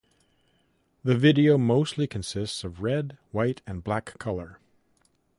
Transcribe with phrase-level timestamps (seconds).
[1.03, 4.57] The video mostly consists of red, white, and black color.